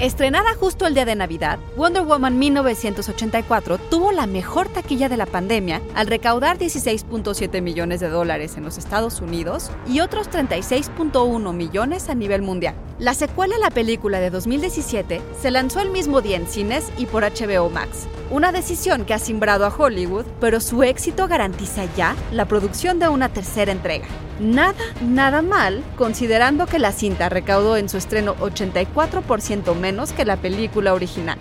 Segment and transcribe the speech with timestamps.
[0.00, 5.26] Estrenada justo el día de Navidad, Wonder Woman 1984 tuvo la mejor taquilla de la
[5.26, 12.08] pandemia al recaudar 16.7 millones de dólares en los Estados Unidos y otros 36.1 millones
[12.08, 12.76] a nivel mundial.
[12.98, 17.06] La secuela a la película de 2017 se lanzó el mismo día en cines y
[17.06, 22.16] por HBO Max, una decisión que ha simbrado a Hollywood, pero su éxito garantiza ya
[22.32, 24.08] la producción de una tercera entrega.
[24.40, 30.36] Nada, nada mal, considerando que la cinta recaudó en su estreno 84% menos que la
[30.36, 31.38] película original.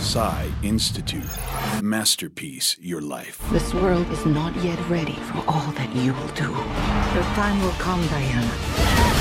[0.00, 1.26] Psy Institute.
[1.82, 3.42] Masterpiece Your Life.
[3.52, 6.52] This world is not yet ready for all that you will do.
[7.14, 9.13] Your time will come, Diana.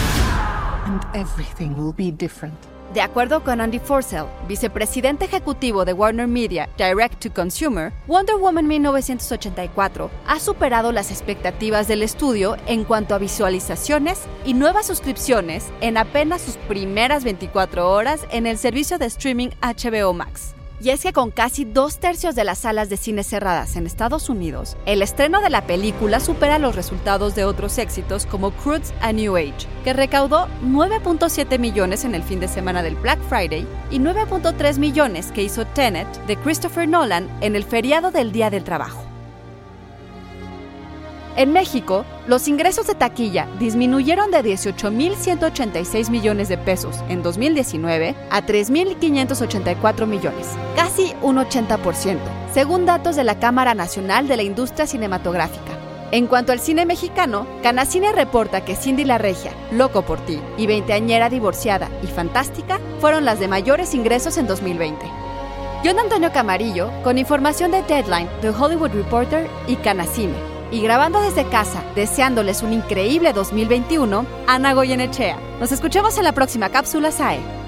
[1.13, 2.57] Everything will be different.
[2.93, 8.67] De acuerdo con Andy Forcell, vicepresidente ejecutivo de Warner Media Direct to Consumer, Wonder Woman
[8.67, 15.97] 1984 ha superado las expectativas del estudio en cuanto a visualizaciones y nuevas suscripciones en
[15.97, 20.53] apenas sus primeras 24 horas en el servicio de streaming HBO Max.
[20.79, 24.29] Y es que con casi dos tercios de las salas de cine cerradas en Estados
[24.29, 29.13] Unidos, el estreno de la película supera los resultados de otros éxitos como Croods a
[29.13, 33.99] New Age, que recaudó 9.7 millones en el fin de semana del Black Friday y
[33.99, 39.02] 9.3 millones que hizo Tenet de Christopher Nolan en el feriado del Día del Trabajo.
[41.35, 48.45] En México, los ingresos de taquilla disminuyeron de 18.186 millones de pesos en 2019 a
[48.45, 52.19] 3.584 millones, casi un 80%,
[52.53, 55.71] según datos de la Cámara Nacional de la Industria Cinematográfica.
[56.11, 60.67] En cuanto al cine mexicano, Canacine reporta que Cindy la Regia, Loco por ti y
[60.67, 65.03] Veinteañera Divorciada y Fantástica fueron las de mayores ingresos en 2020.
[65.83, 71.45] John Antonio Camarillo, con información de Deadline, The Hollywood Reporter y Canacine y grabando desde
[71.45, 75.37] casa, deseándoles un increíble 2021, Ana Goyenechea.
[75.59, 77.62] Nos escuchamos en la próxima cápsula SAE.